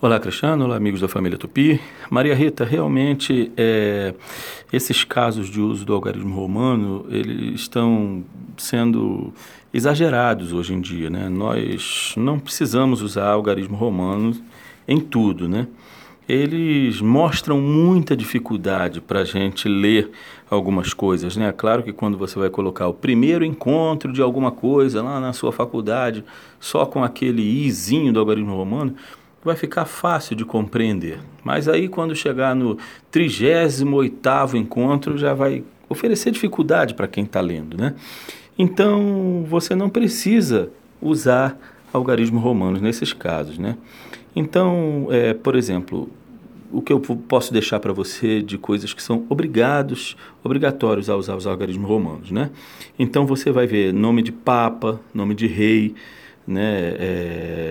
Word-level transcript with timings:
Olá, 0.00 0.20
Cristiano. 0.20 0.64
Olá, 0.64 0.76
amigos 0.76 1.00
da 1.00 1.08
família 1.08 1.36
Tupi. 1.36 1.80
Maria 2.08 2.32
Rita, 2.32 2.64
realmente 2.64 3.50
é, 3.56 4.14
esses 4.72 5.02
casos 5.02 5.48
de 5.48 5.60
uso 5.60 5.84
do 5.84 5.92
algarismo 5.92 6.32
romano, 6.36 7.04
eles 7.10 7.62
estão 7.62 8.22
sendo 8.56 9.32
exagerados 9.74 10.52
hoje 10.52 10.72
em 10.72 10.80
dia, 10.80 11.10
né? 11.10 11.28
Nós 11.28 12.14
não 12.16 12.38
precisamos 12.38 13.02
usar 13.02 13.26
algarismo 13.26 13.76
romano 13.76 14.36
em 14.86 15.00
tudo, 15.00 15.48
né? 15.48 15.66
Eles 16.28 17.00
mostram 17.00 17.60
muita 17.60 18.16
dificuldade 18.16 19.00
para 19.00 19.22
a 19.22 19.24
gente 19.24 19.68
ler 19.68 20.12
algumas 20.48 20.94
coisas, 20.94 21.36
né? 21.36 21.50
Claro 21.50 21.82
que 21.82 21.92
quando 21.92 22.16
você 22.16 22.38
vai 22.38 22.50
colocar 22.50 22.86
o 22.86 22.94
primeiro 22.94 23.44
encontro 23.44 24.12
de 24.12 24.22
alguma 24.22 24.52
coisa 24.52 25.02
lá 25.02 25.18
na 25.18 25.32
sua 25.32 25.50
faculdade, 25.50 26.22
só 26.60 26.86
com 26.86 27.02
aquele 27.02 27.42
izinho 27.42 28.12
do 28.12 28.20
algarismo 28.20 28.54
romano, 28.54 28.94
vai 29.48 29.56
ficar 29.56 29.86
fácil 29.86 30.36
de 30.36 30.44
compreender. 30.44 31.18
Mas 31.42 31.68
aí 31.68 31.88
quando 31.88 32.14
chegar 32.14 32.54
no 32.54 32.76
38º 33.12 34.54
encontro 34.54 35.16
já 35.16 35.34
vai 35.34 35.64
oferecer 35.88 36.30
dificuldade 36.30 36.94
para 36.94 37.08
quem 37.08 37.24
está 37.24 37.40
lendo, 37.40 37.76
né? 37.76 37.94
Então 38.58 39.44
você 39.48 39.74
não 39.74 39.88
precisa 39.88 40.70
usar 41.00 41.58
algarismos 41.92 42.42
romanos 42.42 42.80
nesses 42.82 43.12
casos, 43.12 43.58
né? 43.58 43.76
Então, 44.36 45.08
é, 45.10 45.32
por 45.32 45.56
exemplo, 45.56 46.10
o 46.70 46.82
que 46.82 46.92
eu 46.92 47.00
posso 47.00 47.52
deixar 47.52 47.80
para 47.80 47.92
você 47.92 48.42
de 48.42 48.58
coisas 48.58 48.92
que 48.92 49.02
são 49.02 49.24
obrigados, 49.30 50.16
obrigatórios 50.44 51.08
a 51.08 51.16
usar 51.16 51.34
os 51.36 51.46
algarismos 51.46 51.88
romanos, 51.88 52.30
né? 52.30 52.50
Então 52.98 53.24
você 53.24 53.50
vai 53.50 53.66
ver 53.66 53.92
nome 53.94 54.22
de 54.22 54.30
papa, 54.30 55.00
nome 55.14 55.34
de 55.34 55.46
rei, 55.46 55.94
né? 56.46 56.94
É, 56.98 57.67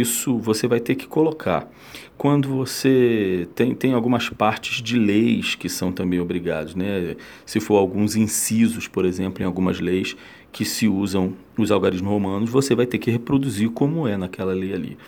isso 0.00 0.38
você 0.38 0.66
vai 0.66 0.80
ter 0.80 0.94
que 0.94 1.06
colocar. 1.06 1.70
Quando 2.16 2.48
você 2.48 3.48
tem, 3.54 3.74
tem 3.74 3.92
algumas 3.94 4.28
partes 4.28 4.82
de 4.82 4.98
leis 4.98 5.54
que 5.54 5.68
são 5.68 5.90
também 5.90 6.20
obrigados, 6.20 6.74
né? 6.74 7.16
Se 7.46 7.60
for 7.60 7.76
alguns 7.76 8.14
incisos, 8.14 8.86
por 8.86 9.04
exemplo, 9.04 9.42
em 9.42 9.46
algumas 9.46 9.80
leis 9.80 10.16
que 10.52 10.64
se 10.64 10.88
usam 10.88 11.34
os 11.56 11.70
algarismos 11.70 12.10
romanos, 12.10 12.50
você 12.50 12.74
vai 12.74 12.86
ter 12.86 12.98
que 12.98 13.10
reproduzir 13.10 13.70
como 13.70 14.06
é 14.06 14.16
naquela 14.16 14.52
lei 14.52 14.74
ali. 14.74 14.98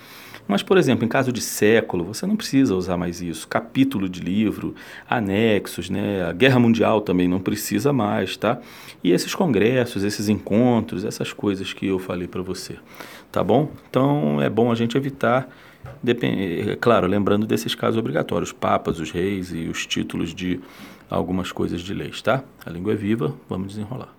Mas, 0.47 0.63
por 0.63 0.77
exemplo, 0.77 1.05
em 1.05 1.09
caso 1.09 1.33
de 1.33 1.41
século, 1.41 2.05
você 2.05 2.27
não 2.27 2.37
precisa 2.37 2.75
usar 2.75 2.97
mais 2.97 3.23
isso. 3.23 3.47
Capítulo 3.47 4.09
de 4.09 4.21
livro, 4.21 4.75
anexos, 5.09 5.89
né? 5.89 6.25
A 6.25 6.33
Guerra 6.33 6.59
Mundial 6.59 7.01
também 7.01 7.29
não 7.29 7.39
precisa 7.39 7.93
mais, 7.93 8.37
tá? 8.37 8.61
E 9.05 9.13
esses 9.13 9.35
congressos, 9.35 10.03
esses 10.03 10.29
encontros, 10.29 11.05
essas 11.05 11.33
coisas 11.33 11.73
que 11.73 11.87
eu 11.87 11.99
falei 11.99 12.27
para 12.27 12.43
você, 12.43 12.77
tá 13.31 13.43
bom? 13.43 13.71
Então, 13.89 14.43
é 14.43 14.51
bom 14.51 14.71
a 14.71 14.75
gente 14.75 14.97
evitar 14.97 15.49
Depende, 16.03 16.71
é 16.71 16.77
claro, 16.77 17.07
lembrando 17.07 17.47
desses 17.47 17.75
casos 17.75 17.97
obrigatórios, 17.99 18.53
papas, 18.53 19.01
os 19.01 19.11
reis 19.11 19.53
e 19.53 19.69
os 19.69 19.87
títulos 19.87 20.35
de 20.35 20.61
algumas 21.09 21.53
coisas 21.53 21.81
de 21.81 21.93
leis, 21.93 22.23
tá? 22.23 22.43
A 22.65 22.71
língua 22.71 22.93
é 22.93 22.97
viva, 22.97 23.35
vamos 23.49 23.69
desenrolar. 23.69 24.15